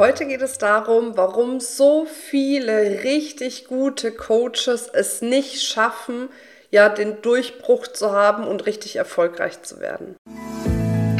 Heute 0.00 0.24
geht 0.24 0.40
es 0.40 0.56
darum, 0.56 1.18
warum 1.18 1.60
so 1.60 2.06
viele 2.06 3.04
richtig 3.04 3.66
gute 3.66 4.12
Coaches 4.12 4.88
es 4.90 5.20
nicht 5.20 5.62
schaffen, 5.62 6.30
ja, 6.70 6.88
den 6.88 7.20
Durchbruch 7.20 7.86
zu 7.86 8.10
haben 8.10 8.44
und 8.44 8.64
richtig 8.64 8.96
erfolgreich 8.96 9.60
zu 9.60 9.78
werden. 9.78 10.16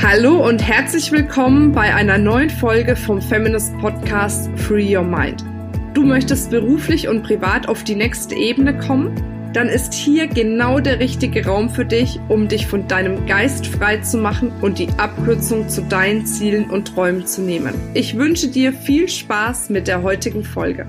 Hallo 0.03 0.43
und 0.48 0.66
herzlich 0.66 1.12
willkommen 1.12 1.72
bei 1.72 1.95
einer 1.95 2.16
neuen 2.16 2.48
Folge 2.48 2.96
vom 2.96 3.21
Feminist 3.21 3.77
Podcast 3.82 4.48
Free 4.56 4.97
Your 4.97 5.05
Mind. 5.05 5.45
Du 5.93 6.03
möchtest 6.03 6.51
beruflich 6.51 7.07
und 7.07 7.23
privat 7.23 7.69
auf 7.69 7.85
die 7.85 7.97
nächste 7.97 8.35
Ebene 8.35 8.79
kommen? 8.79 9.30
Dann 9.53 9.69
ist 9.69 9.95
hier 9.95 10.27
genau 10.27 10.80
der 10.80 11.01
richtige 11.01 11.45
Raum 11.45 11.71
für 11.71 11.85
dich, 11.85 12.21
um 12.29 12.48
dich 12.48 12.66
von 12.66 12.87
deinem 12.87 13.27
Geist 13.27 13.66
frei 13.66 13.98
zu 13.98 14.19
machen 14.19 14.53
und 14.61 14.79
die 14.79 14.89
Abkürzung 14.96 15.69
zu 15.69 15.83
deinen 15.83 16.27
Zielen 16.27 16.71
und 16.71 16.95
Träumen 16.95 17.27
zu 17.27 17.43
nehmen. 17.43 17.75
Ich 17.95 18.16
wünsche 18.16 18.48
dir 18.48 18.73
viel 18.73 19.09
Spaß 19.09 19.71
mit 19.71 19.89
der 19.89 20.02
heutigen 20.02 20.45
Folge. 20.45 20.87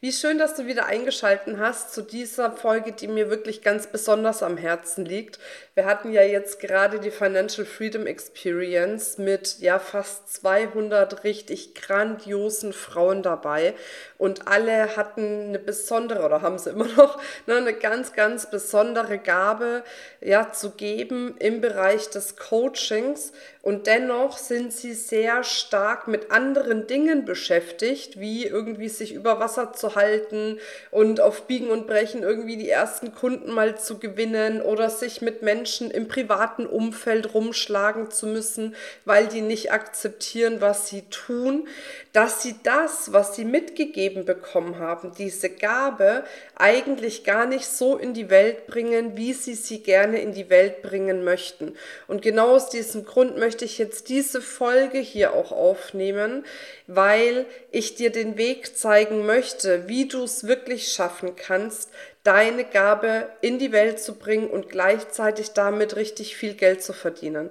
Wie 0.00 0.12
schön, 0.12 0.36
dass 0.36 0.54
du 0.54 0.66
wieder 0.66 0.84
eingeschalten 0.84 1.58
hast 1.58 1.94
zu 1.94 2.02
dieser 2.02 2.52
Folge, 2.52 2.92
die 2.92 3.08
mir 3.08 3.30
wirklich 3.30 3.62
ganz 3.62 3.86
besonders 3.86 4.42
am 4.42 4.58
Herzen 4.58 5.06
liegt. 5.06 5.38
Wir 5.74 5.86
hatten 5.86 6.12
ja 6.12 6.20
jetzt 6.20 6.60
gerade 6.60 7.00
die 7.00 7.10
Financial 7.10 7.66
Freedom 7.66 8.06
Experience 8.06 9.16
mit 9.16 9.58
ja 9.60 9.78
fast 9.78 10.30
200 10.34 11.24
richtig 11.24 11.74
grandiosen 11.74 12.74
Frauen 12.74 13.22
dabei 13.22 13.74
und 14.18 14.48
alle 14.48 14.96
hatten 14.96 15.48
eine 15.48 15.58
besondere 15.58 16.24
oder 16.24 16.42
haben 16.42 16.58
sie 16.58 16.70
immer 16.70 16.88
noch 16.96 17.18
ne, 17.46 17.56
eine 17.56 17.72
ganz 17.72 18.12
ganz 18.12 18.50
besondere 18.50 19.16
Gabe 19.18 19.82
ja 20.20 20.52
zu 20.52 20.72
geben 20.72 21.36
im 21.38 21.62
Bereich 21.62 22.10
des 22.10 22.36
Coachings 22.36 23.32
und 23.66 23.88
dennoch 23.88 24.38
sind 24.38 24.72
sie 24.72 24.94
sehr 24.94 25.42
stark 25.42 26.06
mit 26.06 26.30
anderen 26.30 26.86
Dingen 26.86 27.24
beschäftigt, 27.24 28.20
wie 28.20 28.46
irgendwie 28.46 28.88
sich 28.88 29.12
über 29.12 29.40
Wasser 29.40 29.72
zu 29.72 29.95
halten 29.96 30.60
und 30.92 31.20
auf 31.20 31.48
Biegen 31.48 31.70
und 31.70 31.88
Brechen 31.88 32.22
irgendwie 32.22 32.56
die 32.56 32.70
ersten 32.70 33.12
Kunden 33.12 33.50
mal 33.50 33.76
zu 33.76 33.98
gewinnen 33.98 34.62
oder 34.62 34.88
sich 34.88 35.20
mit 35.20 35.42
Menschen 35.42 35.90
im 35.90 36.06
privaten 36.06 36.66
Umfeld 36.66 37.34
rumschlagen 37.34 38.12
zu 38.12 38.28
müssen, 38.28 38.76
weil 39.04 39.26
die 39.26 39.40
nicht 39.40 39.72
akzeptieren, 39.72 40.60
was 40.60 40.88
sie 40.88 41.02
tun, 41.10 41.66
dass 42.12 42.42
sie 42.42 42.54
das, 42.62 43.12
was 43.12 43.34
sie 43.34 43.44
mitgegeben 43.44 44.24
bekommen 44.24 44.78
haben, 44.78 45.12
diese 45.18 45.50
Gabe, 45.50 46.24
eigentlich 46.54 47.24
gar 47.24 47.46
nicht 47.46 47.66
so 47.66 47.96
in 47.96 48.14
die 48.14 48.30
Welt 48.30 48.66
bringen, 48.66 49.16
wie 49.16 49.32
sie 49.32 49.54
sie 49.54 49.82
gerne 49.82 50.20
in 50.20 50.32
die 50.32 50.48
Welt 50.48 50.82
bringen 50.82 51.24
möchten. 51.24 51.74
Und 52.06 52.22
genau 52.22 52.54
aus 52.54 52.70
diesem 52.70 53.04
Grund 53.04 53.36
möchte 53.36 53.64
ich 53.64 53.78
jetzt 53.78 54.08
diese 54.08 54.40
Folge 54.40 54.98
hier 54.98 55.34
auch 55.34 55.52
aufnehmen, 55.52 56.44
weil 56.86 57.44
ich 57.70 57.96
dir 57.96 58.10
den 58.10 58.38
Weg 58.38 58.78
zeigen 58.78 59.26
möchte, 59.26 59.75
wie 59.86 60.08
du 60.08 60.24
es 60.24 60.46
wirklich 60.46 60.92
schaffen 60.92 61.36
kannst, 61.36 61.90
deine 62.24 62.64
Gabe 62.64 63.28
in 63.40 63.58
die 63.58 63.72
Welt 63.72 64.00
zu 64.00 64.14
bringen 64.14 64.48
und 64.48 64.68
gleichzeitig 64.68 65.52
damit 65.52 65.96
richtig 65.96 66.36
viel 66.36 66.54
Geld 66.54 66.82
zu 66.82 66.92
verdienen. 66.92 67.50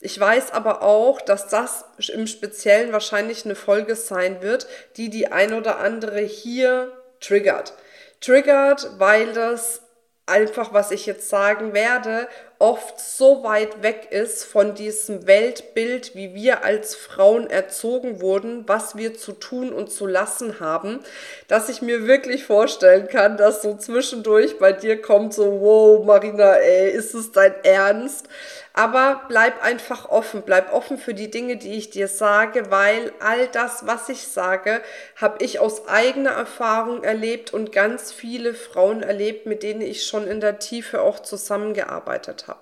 Ich 0.00 0.18
weiß 0.18 0.52
aber 0.52 0.82
auch, 0.82 1.20
dass 1.20 1.48
das 1.48 1.84
im 2.12 2.26
Speziellen 2.26 2.92
wahrscheinlich 2.92 3.44
eine 3.44 3.54
Folge 3.54 3.96
sein 3.96 4.42
wird, 4.42 4.66
die 4.96 5.08
die 5.10 5.32
ein 5.32 5.54
oder 5.54 5.78
andere 5.78 6.20
hier 6.20 6.92
triggert. 7.20 7.74
Triggert, 8.20 8.90
weil 8.98 9.32
das 9.32 9.82
einfach, 10.26 10.72
was 10.72 10.90
ich 10.90 11.06
jetzt 11.06 11.28
sagen 11.28 11.74
werde, 11.74 12.28
oft 12.64 12.98
so 12.98 13.44
weit 13.44 13.82
weg 13.82 14.08
ist 14.10 14.46
von 14.46 14.74
diesem 14.74 15.26
Weltbild, 15.26 16.14
wie 16.14 16.34
wir 16.34 16.64
als 16.64 16.96
Frauen 16.96 17.50
erzogen 17.50 18.22
wurden, 18.22 18.66
was 18.66 18.96
wir 18.96 19.12
zu 19.12 19.32
tun 19.32 19.70
und 19.70 19.92
zu 19.92 20.06
lassen 20.06 20.60
haben, 20.60 21.00
dass 21.46 21.68
ich 21.68 21.82
mir 21.82 22.06
wirklich 22.06 22.44
vorstellen 22.46 23.06
kann, 23.08 23.36
dass 23.36 23.60
so 23.60 23.76
zwischendurch 23.76 24.58
bei 24.58 24.72
dir 24.72 25.02
kommt 25.02 25.34
so, 25.34 25.60
wow, 25.60 26.06
Marina, 26.06 26.54
ey, 26.54 26.90
ist 26.90 27.12
es 27.12 27.32
dein 27.32 27.52
Ernst? 27.64 28.30
Aber 28.76 29.22
bleib 29.28 29.62
einfach 29.62 30.08
offen, 30.08 30.42
bleib 30.42 30.72
offen 30.72 30.98
für 30.98 31.14
die 31.14 31.30
Dinge, 31.30 31.56
die 31.56 31.74
ich 31.74 31.90
dir 31.90 32.08
sage, 32.08 32.72
weil 32.72 33.12
all 33.20 33.46
das, 33.46 33.86
was 33.86 34.08
ich 34.08 34.26
sage, 34.26 34.82
habe 35.14 35.44
ich 35.44 35.60
aus 35.60 35.86
eigener 35.86 36.32
Erfahrung 36.32 37.04
erlebt 37.04 37.54
und 37.54 37.70
ganz 37.70 38.10
viele 38.10 38.52
Frauen 38.52 39.04
erlebt, 39.04 39.46
mit 39.46 39.62
denen 39.62 39.80
ich 39.80 40.04
schon 40.04 40.26
in 40.26 40.40
der 40.40 40.58
Tiefe 40.58 41.02
auch 41.02 41.20
zusammengearbeitet 41.20 42.48
habe. 42.48 42.60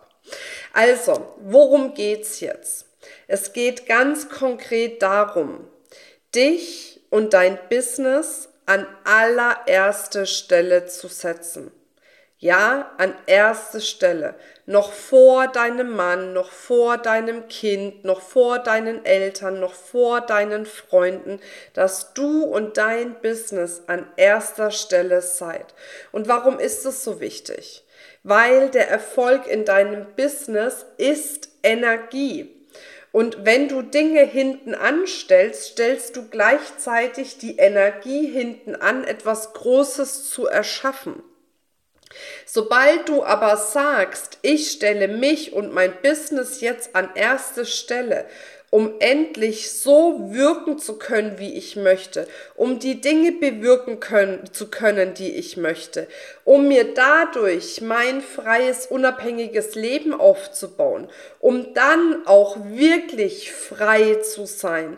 Also, 0.74 1.34
worum 1.40 1.94
geht's 1.94 2.40
jetzt? 2.40 2.86
Es 3.26 3.54
geht 3.54 3.86
ganz 3.86 4.28
konkret 4.28 5.00
darum, 5.00 5.66
dich 6.34 7.00
und 7.08 7.32
dein 7.32 7.58
Business 7.70 8.50
an 8.66 8.86
allererste 9.04 10.26
Stelle 10.26 10.84
zu 10.84 11.08
setzen. 11.08 11.72
Ja, 12.42 12.90
an 12.98 13.14
erste 13.26 13.80
Stelle. 13.80 14.34
Noch 14.66 14.92
vor 14.92 15.46
deinem 15.46 15.94
Mann, 15.94 16.32
noch 16.32 16.50
vor 16.50 16.98
deinem 16.98 17.46
Kind, 17.46 18.04
noch 18.04 18.20
vor 18.20 18.58
deinen 18.58 19.04
Eltern, 19.04 19.60
noch 19.60 19.74
vor 19.74 20.22
deinen 20.22 20.66
Freunden, 20.66 21.38
dass 21.72 22.14
du 22.14 22.42
und 22.42 22.78
dein 22.78 23.14
Business 23.20 23.82
an 23.86 24.08
erster 24.16 24.72
Stelle 24.72 25.22
seid. 25.22 25.72
Und 26.10 26.26
warum 26.26 26.58
ist 26.58 26.84
es 26.84 27.04
so 27.04 27.20
wichtig? 27.20 27.84
Weil 28.24 28.70
der 28.70 28.90
Erfolg 28.90 29.46
in 29.46 29.64
deinem 29.64 30.04
Business 30.16 30.84
ist 30.96 31.48
Energie. 31.62 32.50
Und 33.12 33.44
wenn 33.44 33.68
du 33.68 33.82
Dinge 33.82 34.24
hinten 34.24 34.74
anstellst, 34.74 35.74
stellst 35.74 36.16
du 36.16 36.28
gleichzeitig 36.28 37.38
die 37.38 37.58
Energie 37.58 38.26
hinten 38.26 38.74
an, 38.74 39.04
etwas 39.04 39.52
Großes 39.52 40.28
zu 40.28 40.48
erschaffen. 40.48 41.22
Sobald 42.46 43.08
du 43.08 43.24
aber 43.24 43.56
sagst, 43.56 44.38
ich 44.42 44.70
stelle 44.70 45.08
mich 45.08 45.52
und 45.52 45.72
mein 45.72 45.92
Business 46.02 46.60
jetzt 46.60 46.94
an 46.94 47.10
erste 47.14 47.64
Stelle, 47.64 48.26
um 48.72 48.94
endlich 49.00 49.70
so 49.70 50.32
wirken 50.32 50.78
zu 50.78 50.98
können, 50.98 51.38
wie 51.38 51.52
ich 51.52 51.76
möchte, 51.76 52.26
um 52.54 52.78
die 52.78 53.02
Dinge 53.02 53.32
bewirken 53.32 54.00
können, 54.00 54.50
zu 54.50 54.70
können, 54.70 55.12
die 55.12 55.30
ich 55.30 55.58
möchte, 55.58 56.06
um 56.44 56.68
mir 56.68 56.94
dadurch 56.94 57.82
mein 57.82 58.22
freies, 58.22 58.86
unabhängiges 58.86 59.74
Leben 59.74 60.14
aufzubauen, 60.18 61.08
um 61.38 61.74
dann 61.74 62.22
auch 62.24 62.56
wirklich 62.64 63.52
frei 63.52 64.14
zu 64.22 64.46
sein 64.46 64.96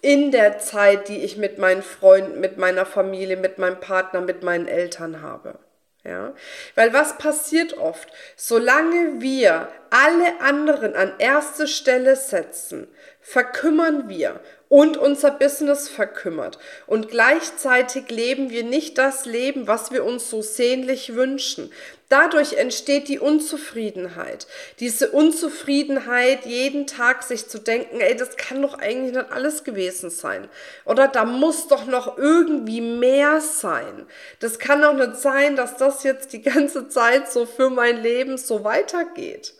in 0.00 0.30
der 0.30 0.58
Zeit, 0.58 1.08
die 1.08 1.22
ich 1.22 1.36
mit 1.36 1.58
meinen 1.58 1.82
Freunden, 1.82 2.40
mit 2.40 2.56
meiner 2.56 2.86
Familie, 2.86 3.36
mit 3.36 3.58
meinem 3.58 3.80
Partner, 3.80 4.22
mit 4.22 4.42
meinen 4.42 4.66
Eltern 4.66 5.20
habe. 5.20 5.58
Ja, 6.02 6.34
weil 6.76 6.94
was 6.94 7.18
passiert 7.18 7.76
oft? 7.76 8.08
Solange 8.34 9.20
wir 9.20 9.68
alle 9.90 10.40
anderen 10.40 10.94
an 10.94 11.12
erste 11.18 11.68
Stelle 11.68 12.16
setzen, 12.16 12.88
verkümmern 13.20 14.08
wir 14.08 14.40
und 14.70 14.96
unser 14.96 15.30
Business 15.30 15.90
verkümmert. 15.90 16.58
Und 16.86 17.08
gleichzeitig 17.08 18.08
leben 18.08 18.48
wir 18.48 18.64
nicht 18.64 18.96
das 18.96 19.26
Leben, 19.26 19.66
was 19.66 19.90
wir 19.90 20.04
uns 20.04 20.30
so 20.30 20.40
sehnlich 20.40 21.14
wünschen. 21.14 21.70
Dadurch 22.10 22.54
entsteht 22.54 23.06
die 23.06 23.20
Unzufriedenheit. 23.20 24.48
Diese 24.80 25.12
Unzufriedenheit, 25.12 26.44
jeden 26.44 26.88
Tag 26.88 27.22
sich 27.22 27.48
zu 27.48 27.60
denken, 27.60 28.00
ey, 28.00 28.16
das 28.16 28.36
kann 28.36 28.60
doch 28.60 28.74
eigentlich 28.74 29.14
nicht 29.14 29.30
alles 29.30 29.62
gewesen 29.62 30.10
sein. 30.10 30.48
Oder 30.84 31.06
da 31.06 31.24
muss 31.24 31.68
doch 31.68 31.86
noch 31.86 32.18
irgendwie 32.18 32.80
mehr 32.80 33.40
sein. 33.40 34.06
Das 34.40 34.58
kann 34.58 34.82
doch 34.82 34.94
nicht 34.94 35.18
sein, 35.18 35.54
dass 35.54 35.76
das 35.76 36.02
jetzt 36.02 36.32
die 36.32 36.42
ganze 36.42 36.88
Zeit 36.88 37.30
so 37.30 37.46
für 37.46 37.70
mein 37.70 38.02
Leben 38.02 38.38
so 38.38 38.64
weitergeht. 38.64 39.54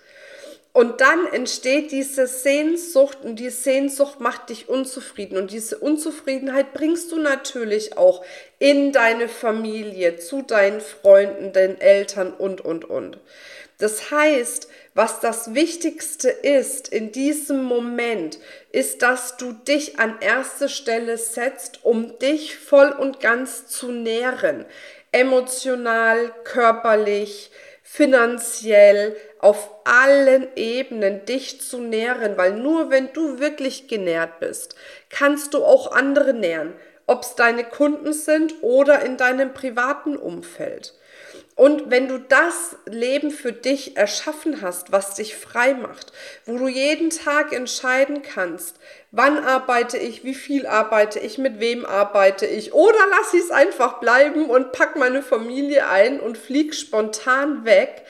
Und 0.72 1.00
dann 1.00 1.26
entsteht 1.26 1.90
diese 1.90 2.28
Sehnsucht 2.28 3.18
und 3.22 3.36
die 3.36 3.50
Sehnsucht 3.50 4.20
macht 4.20 4.50
dich 4.50 4.68
unzufrieden. 4.68 5.36
Und 5.36 5.50
diese 5.50 5.78
Unzufriedenheit 5.78 6.72
bringst 6.74 7.10
du 7.10 7.16
natürlich 7.16 7.96
auch 7.96 8.24
in 8.60 8.92
deine 8.92 9.28
Familie, 9.28 10.16
zu 10.16 10.42
deinen 10.42 10.80
Freunden, 10.80 11.52
deinen 11.52 11.80
Eltern 11.80 12.32
und, 12.32 12.60
und, 12.60 12.84
und. 12.84 13.18
Das 13.78 14.10
heißt, 14.12 14.68
was 14.94 15.20
das 15.20 15.54
Wichtigste 15.54 16.28
ist 16.28 16.88
in 16.88 17.10
diesem 17.10 17.64
Moment, 17.64 18.38
ist, 18.70 19.02
dass 19.02 19.38
du 19.38 19.52
dich 19.52 19.98
an 19.98 20.18
erste 20.20 20.68
Stelle 20.68 21.16
setzt, 21.16 21.84
um 21.84 22.18
dich 22.18 22.56
voll 22.56 22.90
und 22.90 23.18
ganz 23.18 23.66
zu 23.66 23.90
nähren. 23.90 24.66
Emotional, 25.12 26.32
körperlich, 26.44 27.50
finanziell, 27.92 29.16
auf 29.40 29.68
allen 29.82 30.46
Ebenen 30.54 31.24
dich 31.24 31.60
zu 31.60 31.78
nähren, 31.78 32.36
weil 32.36 32.52
nur 32.52 32.88
wenn 32.88 33.12
du 33.12 33.40
wirklich 33.40 33.88
genährt 33.88 34.38
bist, 34.38 34.76
kannst 35.08 35.54
du 35.54 35.64
auch 35.64 35.90
andere 35.90 36.32
nähren, 36.32 36.72
ob 37.08 37.22
es 37.22 37.34
deine 37.34 37.64
Kunden 37.64 38.12
sind 38.12 38.54
oder 38.60 39.04
in 39.04 39.16
deinem 39.16 39.52
privaten 39.52 40.16
Umfeld. 40.16 40.94
Und 41.60 41.90
wenn 41.90 42.08
du 42.08 42.16
das 42.16 42.74
Leben 42.86 43.30
für 43.30 43.52
dich 43.52 43.94
erschaffen 43.94 44.62
hast, 44.62 44.92
was 44.92 45.16
dich 45.16 45.36
frei 45.36 45.74
macht, 45.74 46.10
wo 46.46 46.56
du 46.56 46.68
jeden 46.68 47.10
Tag 47.10 47.52
entscheiden 47.52 48.22
kannst, 48.22 48.76
wann 49.10 49.44
arbeite 49.44 49.98
ich, 49.98 50.24
wie 50.24 50.32
viel 50.32 50.66
arbeite 50.66 51.18
ich, 51.18 51.36
mit 51.36 51.60
wem 51.60 51.84
arbeite 51.84 52.46
ich, 52.46 52.72
oder 52.72 52.98
lass 53.10 53.34
ich 53.34 53.40
es 53.40 53.50
einfach 53.50 54.00
bleiben 54.00 54.48
und 54.48 54.72
pack 54.72 54.96
meine 54.96 55.20
Familie 55.20 55.86
ein 55.86 56.18
und 56.18 56.38
flieg 56.38 56.74
spontan 56.74 57.66
weg, 57.66 58.06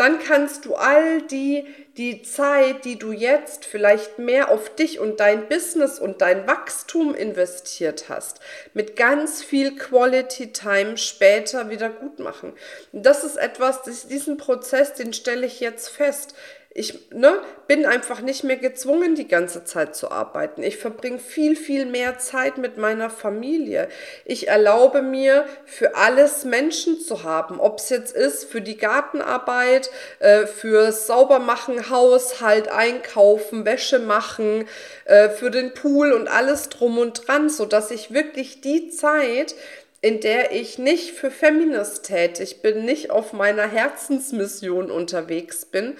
dann 0.00 0.18
kannst 0.18 0.64
du 0.64 0.76
all 0.76 1.20
die, 1.20 1.66
die 1.98 2.22
Zeit, 2.22 2.86
die 2.86 2.98
du 2.98 3.12
jetzt 3.12 3.66
vielleicht 3.66 4.18
mehr 4.18 4.50
auf 4.50 4.74
dich 4.74 4.98
und 4.98 5.20
dein 5.20 5.46
Business 5.46 5.98
und 5.98 6.22
dein 6.22 6.46
Wachstum 6.46 7.14
investiert 7.14 8.08
hast, 8.08 8.40
mit 8.72 8.96
ganz 8.96 9.42
viel 9.42 9.76
Quality 9.76 10.52
Time 10.52 10.96
später 10.96 11.68
wieder 11.68 11.90
gut 11.90 12.18
machen. 12.18 12.54
das 12.92 13.24
ist 13.24 13.36
etwas, 13.36 13.82
diesen 13.82 14.38
Prozess, 14.38 14.94
den 14.94 15.12
stelle 15.12 15.44
ich 15.44 15.60
jetzt 15.60 15.90
fest. 15.90 16.34
Ich 16.72 17.10
ne, 17.10 17.40
bin 17.66 17.84
einfach 17.84 18.20
nicht 18.20 18.44
mehr 18.44 18.56
gezwungen, 18.56 19.16
die 19.16 19.26
ganze 19.26 19.64
Zeit 19.64 19.96
zu 19.96 20.12
arbeiten. 20.12 20.62
Ich 20.62 20.76
verbringe 20.76 21.18
viel, 21.18 21.56
viel 21.56 21.84
mehr 21.84 22.18
Zeit 22.18 22.58
mit 22.58 22.78
meiner 22.78 23.10
Familie. 23.10 23.88
Ich 24.24 24.46
erlaube 24.46 25.02
mir, 25.02 25.46
für 25.66 25.96
alles 25.96 26.44
Menschen 26.44 27.00
zu 27.00 27.24
haben. 27.24 27.58
Ob 27.58 27.80
es 27.80 27.88
jetzt 27.88 28.14
ist 28.14 28.44
für 28.44 28.60
die 28.60 28.76
Gartenarbeit, 28.76 29.90
äh, 30.20 30.46
fürs 30.46 31.08
Saubermachen, 31.08 31.90
Haushalt, 31.90 32.68
Einkaufen, 32.68 33.64
Wäsche 33.64 33.98
machen, 33.98 34.68
äh, 35.06 35.28
für 35.28 35.50
den 35.50 35.74
Pool 35.74 36.12
und 36.12 36.28
alles 36.28 36.68
drum 36.68 36.98
und 36.98 37.26
dran, 37.26 37.50
sodass 37.50 37.90
ich 37.90 38.14
wirklich 38.14 38.60
die 38.60 38.90
Zeit, 38.90 39.56
in 40.02 40.20
der 40.20 40.52
ich 40.52 40.78
nicht 40.78 41.10
für 41.10 41.32
Feminist 41.32 42.06
tätig 42.06 42.62
bin, 42.62 42.84
nicht 42.84 43.10
auf 43.10 43.32
meiner 43.32 43.66
Herzensmission 43.66 44.90
unterwegs 44.90 45.66
bin, 45.66 45.96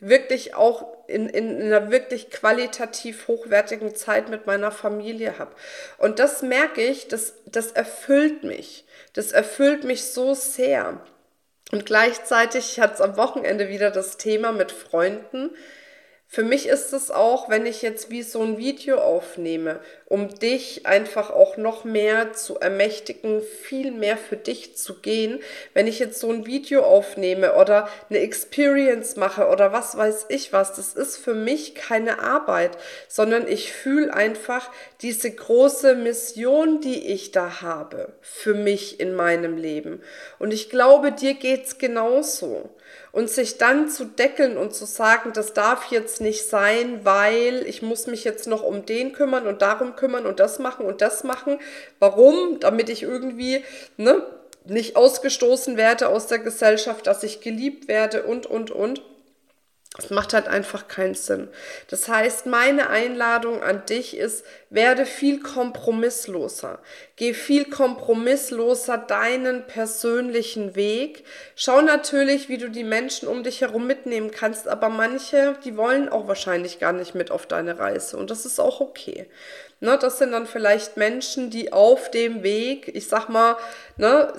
wirklich 0.00 0.54
auch 0.54 0.86
in, 1.06 1.28
in, 1.28 1.60
in 1.60 1.72
einer 1.72 1.90
wirklich 1.90 2.30
qualitativ 2.30 3.28
hochwertigen 3.28 3.94
Zeit 3.94 4.28
mit 4.28 4.46
meiner 4.46 4.70
Familie 4.70 5.38
habe. 5.38 5.54
Und 5.98 6.18
das 6.18 6.42
merke 6.42 6.82
ich, 6.82 7.08
das, 7.08 7.34
das 7.46 7.72
erfüllt 7.72 8.42
mich. 8.44 8.84
Das 9.12 9.32
erfüllt 9.32 9.84
mich 9.84 10.04
so 10.06 10.34
sehr. 10.34 11.00
Und 11.72 11.86
gleichzeitig 11.86 12.80
hat 12.80 12.94
es 12.94 13.00
am 13.00 13.16
Wochenende 13.16 13.68
wieder 13.68 13.90
das 13.90 14.16
Thema 14.16 14.52
mit 14.52 14.72
Freunden, 14.72 15.50
für 16.34 16.42
mich 16.42 16.66
ist 16.66 16.92
es 16.92 17.12
auch, 17.12 17.48
wenn 17.48 17.64
ich 17.64 17.80
jetzt 17.80 18.10
wie 18.10 18.24
so 18.24 18.42
ein 18.42 18.58
Video 18.58 18.98
aufnehme, 18.98 19.78
um 20.06 20.28
dich 20.28 20.84
einfach 20.84 21.30
auch 21.30 21.56
noch 21.56 21.84
mehr 21.84 22.32
zu 22.32 22.58
ermächtigen, 22.58 23.40
viel 23.40 23.92
mehr 23.92 24.16
für 24.16 24.36
dich 24.36 24.76
zu 24.76 25.00
gehen. 25.00 25.38
Wenn 25.74 25.86
ich 25.86 26.00
jetzt 26.00 26.18
so 26.18 26.32
ein 26.32 26.44
Video 26.44 26.82
aufnehme 26.82 27.54
oder 27.54 27.88
eine 28.10 28.18
Experience 28.18 29.14
mache 29.14 29.46
oder 29.46 29.72
was 29.72 29.96
weiß 29.96 30.26
ich 30.28 30.52
was, 30.52 30.74
das 30.74 30.94
ist 30.94 31.18
für 31.18 31.34
mich 31.34 31.76
keine 31.76 32.18
Arbeit, 32.18 32.78
sondern 33.06 33.46
ich 33.46 33.72
fühle 33.72 34.12
einfach 34.12 34.72
diese 35.02 35.30
große 35.30 35.94
Mission, 35.94 36.80
die 36.80 37.12
ich 37.12 37.30
da 37.30 37.60
habe, 37.60 38.12
für 38.20 38.54
mich 38.54 38.98
in 38.98 39.14
meinem 39.14 39.56
Leben. 39.56 40.02
Und 40.40 40.52
ich 40.52 40.68
glaube, 40.68 41.12
dir 41.12 41.34
geht's 41.34 41.78
genauso 41.78 42.70
und 43.12 43.30
sich 43.30 43.58
dann 43.58 43.88
zu 43.88 44.04
deckeln 44.04 44.56
und 44.56 44.74
zu 44.74 44.84
sagen, 44.84 45.32
das 45.32 45.52
darf 45.52 45.90
jetzt 45.90 46.20
nicht 46.20 46.48
sein, 46.48 47.00
weil 47.04 47.64
ich 47.66 47.82
muss 47.82 48.06
mich 48.06 48.24
jetzt 48.24 48.46
noch 48.46 48.62
um 48.62 48.86
den 48.86 49.12
kümmern 49.12 49.46
und 49.46 49.62
darum 49.62 49.96
kümmern 49.96 50.26
und 50.26 50.40
das 50.40 50.58
machen 50.58 50.86
und 50.86 51.00
das 51.00 51.24
machen. 51.24 51.58
Warum? 51.98 52.60
Damit 52.60 52.88
ich 52.88 53.02
irgendwie 53.02 53.64
ne, 53.96 54.22
nicht 54.64 54.96
ausgestoßen 54.96 55.76
werde 55.76 56.08
aus 56.08 56.26
der 56.26 56.38
Gesellschaft, 56.38 57.06
dass 57.06 57.22
ich 57.22 57.40
geliebt 57.40 57.88
werde 57.88 58.24
und, 58.24 58.46
und, 58.46 58.70
und. 58.70 59.02
Es 59.96 60.10
macht 60.10 60.34
halt 60.34 60.48
einfach 60.48 60.88
keinen 60.88 61.14
Sinn. 61.14 61.48
Das 61.88 62.08
heißt, 62.08 62.46
meine 62.46 62.90
Einladung 62.90 63.62
an 63.62 63.86
dich 63.86 64.16
ist, 64.16 64.44
werde 64.68 65.06
viel 65.06 65.40
kompromissloser. 65.40 66.80
Geh 67.14 67.32
viel 67.32 67.64
kompromissloser 67.64 68.98
deinen 68.98 69.68
persönlichen 69.68 70.74
Weg. 70.74 71.24
Schau 71.54 71.80
natürlich, 71.80 72.48
wie 72.48 72.58
du 72.58 72.70
die 72.70 72.82
Menschen 72.82 73.28
um 73.28 73.44
dich 73.44 73.60
herum 73.60 73.86
mitnehmen 73.86 74.32
kannst, 74.32 74.66
aber 74.66 74.88
manche, 74.88 75.56
die 75.64 75.76
wollen 75.76 76.08
auch 76.08 76.26
wahrscheinlich 76.26 76.80
gar 76.80 76.92
nicht 76.92 77.14
mit 77.14 77.30
auf 77.30 77.46
deine 77.46 77.78
Reise 77.78 78.16
und 78.16 78.32
das 78.32 78.46
ist 78.46 78.58
auch 78.58 78.80
okay. 78.80 79.28
Ne, 79.78 79.96
das 79.96 80.18
sind 80.18 80.32
dann 80.32 80.46
vielleicht 80.46 80.96
Menschen, 80.96 81.50
die 81.50 81.72
auf 81.72 82.10
dem 82.10 82.42
Weg, 82.42 82.88
ich 82.96 83.06
sag 83.06 83.28
mal, 83.28 83.56
ne, 83.96 84.32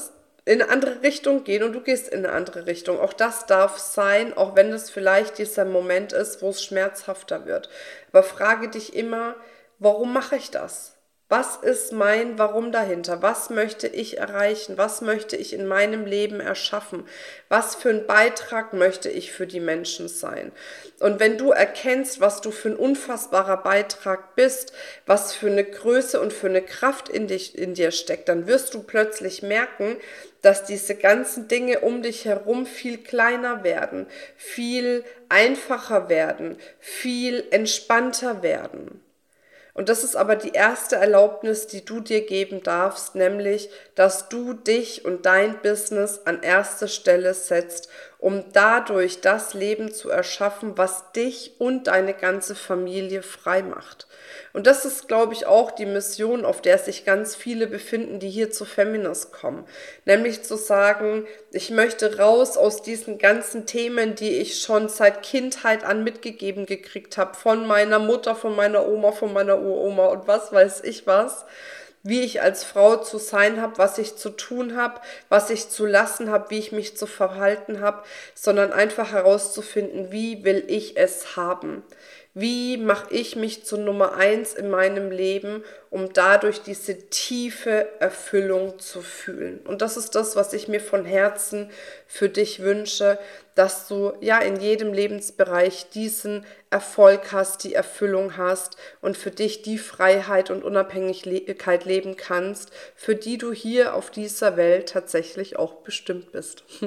in 0.45 0.62
eine 0.62 0.71
andere 0.71 1.01
Richtung 1.01 1.44
gehen 1.44 1.63
und 1.63 1.74
du 1.74 1.81
gehst 1.81 2.07
in 2.07 2.25
eine 2.25 2.33
andere 2.33 2.68
Richtung. 2.68 3.00
Auch 3.00 3.13
das 3.13 3.47
darf 3.47 3.80
sein, 3.80 4.38
auch 4.38 4.56
wenn 4.56 4.71
es 4.71 4.92
vielleicht 4.92 5.39
dieser 5.39 5.65
Moment 5.65 6.13
ist, 6.13 6.42
wo 6.42 6.50
es 6.50 6.63
schmerzhafter 6.63 7.45
wird. 7.45 7.69
Aber 8.12 8.21
frage 8.21 8.69
dich 8.69 8.95
immer, 8.95 9.36
warum 9.80 10.13
mache 10.13 10.36
ich 10.36 10.51
das? 10.51 10.94
Was 11.27 11.56
ist 11.56 11.92
mein 11.92 12.38
Warum 12.38 12.72
dahinter? 12.72 13.24
Was 13.24 13.50
möchte 13.50 13.88
ich 13.88 14.19
erreichen? 14.19 14.77
Was 14.77 15.01
möchte 15.01 15.36
ich 15.36 15.54
in 15.54 15.66
meinem 15.66 16.06
Leben 16.06 16.39
erschaffen? 16.39 17.07
Was 17.50 17.74
für 17.74 17.89
ein 17.89 18.06
Beitrag 18.06 18.74
möchte 18.74 19.10
ich 19.10 19.31
für 19.31 19.48
die 19.48 19.60
Menschen 19.60 20.07
sein? 20.07 20.51
Und 21.00 21.19
wenn 21.19 21.39
du 21.39 21.50
erkennst, 21.50 22.22
was 22.22 22.42
du 22.42 22.51
für 22.51 22.69
ein 22.69 22.75
unfassbarer 22.75 23.57
Beitrag 23.57 24.36
bist, 24.36 24.72
was 25.07 25.33
für 25.33 25.48
eine 25.48 25.63
Größe 25.63 26.22
und 26.22 26.31
für 26.31 26.45
eine 26.45 26.62
Kraft 26.62 27.10
in, 27.10 27.25
dich, 27.25 27.57
in 27.57 27.74
dir 27.74 27.89
steckt, 27.89 28.30
dann 28.30 28.45
wirst 28.45 28.75
du 28.75 28.83
plötzlich 28.83 29.42
merken, 29.42 29.98
dass 30.44 30.63
diese 30.63 30.94
ganzen 30.94 31.48
Dinge 31.48 31.80
um 31.80 32.04
dich 32.04 32.25
herum 32.25 32.68
viel 32.68 33.00
kleiner 33.00 33.63
werden, 33.63 34.06
viel 34.38 35.04
einfacher 35.30 36.07
werden, 36.07 36.57
viel 36.80 37.44
entspannter 37.50 38.44
werden. 38.44 39.01
Und 39.75 39.89
das 39.89 40.06
ist 40.06 40.16
aber 40.16 40.38
die 40.38 40.54
erste 40.54 40.95
Erlaubnis, 40.95 41.68
die 41.68 41.83
du 41.83 42.00
dir 42.00 42.25
geben 42.25 42.63
darfst, 42.63 43.13
nämlich, 43.13 43.69
dass 43.94 44.30
du 44.30 44.54
dich 44.54 45.04
und 45.04 45.25
dein 45.25 45.62
Business 45.62 46.22
an 46.24 46.42
erste 46.42 46.88
Stelle 46.88 47.33
setzt, 47.33 47.89
um 48.25 48.44
dadurch 48.54 49.22
das 49.22 49.54
Leben 49.54 49.94
zu 49.94 50.10
erschaffen, 50.10 50.80
was 50.80 51.12
dich 51.12 51.51
und 51.60 51.86
deine 51.86 52.16
ganze 52.16 52.56
Familie 52.56 53.22
frei 53.22 53.62
macht. 53.62 54.07
Und 54.51 54.66
das 54.66 54.83
ist, 54.83 55.07
glaube 55.07 55.33
ich, 55.33 55.45
auch 55.45 55.69
die 55.69 55.86
Mission, 55.86 56.44
auf 56.44 56.60
der 56.60 56.80
sich 56.80 57.06
ganz 57.06 57.36
viele 57.36 57.68
befinden, 57.68 58.19
die 58.19 58.31
hier 58.31 58.50
zu 58.50 58.66
Feminist 58.66 59.31
kommen. 59.31 59.63
Nämlich 60.06 60.42
zu 60.42 60.57
sagen, 60.57 61.27
ich 61.51 61.69
möchte 61.69 62.18
raus 62.18 62.57
aus 62.57 62.81
diesen 62.81 63.19
ganzen 63.19 63.68
Themen, 63.68 64.16
die 64.16 64.38
ich 64.38 64.60
schon 64.60 64.89
seit 64.89 65.21
Kindheit 65.21 65.83
an 65.83 66.04
mitgegeben 66.04 66.66
gekriegt 66.66 67.19
habe, 67.19 67.36
von 67.36 67.68
meiner 67.68 68.00
Mutter, 68.00 68.33
von 68.33 68.56
meiner 68.56 68.88
Oma, 68.88 69.12
von 69.12 69.33
meiner 69.33 69.62
Uroma 69.62 70.07
und 70.07 70.28
was 70.28 70.51
weiß 70.51 70.81
ich 70.83 71.06
was 71.06 71.45
wie 72.06 72.22
ich 72.22 72.44
als 72.44 72.63
Frau 72.63 72.98
zu 72.98 73.18
sein 73.18 73.59
habe, 73.59 73.80
was 73.80 73.97
ich 73.97 74.16
zu 74.16 74.30
tun 74.30 74.78
habe, 74.78 75.02
was 75.28 75.50
ich 75.50 75.69
zu 75.69 75.88
lassen 75.88 76.30
habe, 76.30 76.52
wie 76.52 76.59
ich 76.59 76.71
mich 76.71 76.95
zu 76.95 77.07
verhalten 77.07 77.81
habe, 77.81 78.04
sondern 78.35 78.71
einfach 78.71 79.12
herauszufinden, 79.12 80.12
wie 80.12 80.44
will 80.44 80.64
ich 80.68 80.97
es 80.97 81.35
haben. 81.35 81.81
Wie 82.37 82.75
mache 82.75 83.13
ich 83.13 83.37
mich 83.37 83.63
zu 83.63 83.77
Nummer 83.77 84.15
eins 84.15 84.54
in 84.54 84.69
meinem 84.69 85.09
Leben, 85.09 85.63
um 85.89 86.11
dadurch 86.11 86.61
diese 86.61 87.09
tiefe 87.09 87.87
Erfüllung 88.01 88.77
zu 88.77 89.01
fühlen? 89.01 89.61
Und 89.65 89.81
das 89.81 89.95
ist 89.95 90.15
das, 90.15 90.35
was 90.35 90.51
ich 90.51 90.68
mir 90.68 90.81
von 90.81 91.06
Herzen 91.06 91.71
für 92.07 92.27
dich 92.27 92.61
wünsche, 92.61 93.18
dass 93.56 93.87
du 93.87 94.11
ja 94.19 94.39
in 94.39 94.59
jedem 94.59 94.92
Lebensbereich 94.92 95.89
diesen 95.92 96.45
Erfolg 96.69 97.31
hast, 97.31 97.63
die 97.63 97.73
Erfüllung 97.73 98.35
hast 98.35 98.75
und 98.99 99.15
für 99.15 99.31
dich 99.31 99.61
die 99.61 99.77
Freiheit 99.77 100.51
und 100.51 100.61
Unabhängigkeit 100.61 101.85
leben 101.85 102.18
kannst, 102.18 102.71
für 102.95 103.15
die 103.15 103.37
du 103.37 103.54
hier 103.54 103.95
auf 103.95 104.11
dieser 104.11 104.57
Welt 104.57 104.89
tatsächlich 104.89 105.57
auch 105.57 105.75
bestimmt 105.75 106.33
bist. 106.33 106.65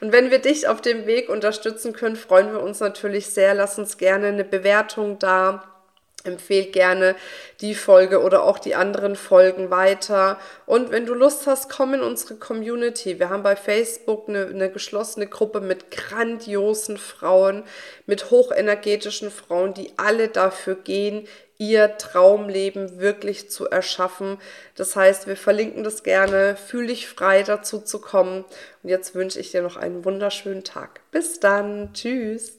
Und 0.00 0.12
wenn 0.12 0.30
wir 0.30 0.38
dich 0.38 0.66
auf 0.66 0.80
dem 0.80 1.06
Weg 1.06 1.28
unterstützen 1.28 1.92
können, 1.92 2.16
freuen 2.16 2.52
wir 2.52 2.60
uns 2.60 2.80
natürlich 2.80 3.26
sehr. 3.26 3.54
Lass 3.54 3.78
uns 3.78 3.98
gerne 3.98 4.28
eine 4.28 4.44
Bewertung 4.44 4.79
da 5.18 5.70
Empfehl 6.22 6.66
gerne 6.66 7.16
die 7.62 7.74
Folge 7.74 8.20
oder 8.20 8.44
auch 8.44 8.58
die 8.58 8.74
anderen 8.74 9.16
Folgen 9.16 9.70
weiter. 9.70 10.38
Und 10.66 10.90
wenn 10.90 11.06
du 11.06 11.14
Lust 11.14 11.46
hast, 11.46 11.70
komm 11.70 11.94
in 11.94 12.02
unsere 12.02 12.34
Community. 12.34 13.18
Wir 13.18 13.30
haben 13.30 13.42
bei 13.42 13.56
Facebook 13.56 14.28
eine, 14.28 14.46
eine 14.46 14.70
geschlossene 14.70 15.26
Gruppe 15.26 15.60
mit 15.62 15.90
grandiosen 15.90 16.98
Frauen, 16.98 17.62
mit 18.04 18.30
hochenergetischen 18.30 19.30
Frauen, 19.30 19.72
die 19.72 19.92
alle 19.96 20.28
dafür 20.28 20.74
gehen, 20.74 21.26
ihr 21.56 21.96
Traumleben 21.96 23.00
wirklich 23.00 23.50
zu 23.50 23.70
erschaffen. 23.70 24.38
Das 24.76 24.96
heißt, 24.96 25.26
wir 25.26 25.36
verlinken 25.36 25.84
das 25.84 26.02
gerne. 26.02 26.56
Fühl 26.56 26.88
dich 26.88 27.08
frei 27.08 27.42
dazu 27.42 27.80
zu 27.80 27.98
kommen. 27.98 28.44
Und 28.82 28.90
jetzt 28.90 29.14
wünsche 29.14 29.40
ich 29.40 29.52
dir 29.52 29.62
noch 29.62 29.76
einen 29.78 30.04
wunderschönen 30.04 30.64
Tag. 30.64 31.00
Bis 31.12 31.40
dann. 31.40 31.94
Tschüss. 31.94 32.58